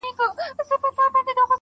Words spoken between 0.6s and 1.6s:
شپو ده تور لوگى نــه دی,